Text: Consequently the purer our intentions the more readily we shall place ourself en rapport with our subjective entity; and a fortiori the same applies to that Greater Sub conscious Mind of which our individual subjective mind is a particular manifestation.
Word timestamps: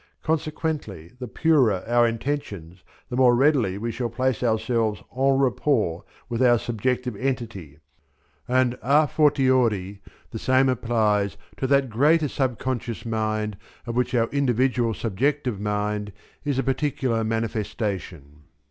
Consequently 0.23 1.11
the 1.19 1.27
purer 1.27 1.83
our 1.85 2.07
intentions 2.07 2.83
the 3.09 3.15
more 3.15 3.35
readily 3.35 3.77
we 3.77 3.91
shall 3.91 4.09
place 4.09 4.41
ourself 4.41 5.03
en 5.15 5.33
rapport 5.33 6.03
with 6.27 6.41
our 6.41 6.57
subjective 6.57 7.15
entity; 7.17 7.77
and 8.47 8.79
a 8.81 9.07
fortiori 9.07 10.01
the 10.31 10.39
same 10.39 10.69
applies 10.69 11.37
to 11.55 11.67
that 11.67 11.91
Greater 11.91 12.27
Sub 12.29 12.57
conscious 12.57 13.05
Mind 13.05 13.57
of 13.85 13.93
which 13.95 14.15
our 14.15 14.25
individual 14.29 14.95
subjective 14.95 15.59
mind 15.61 16.11
is 16.43 16.57
a 16.57 16.63
particular 16.63 17.23
manifestation. 17.23 18.45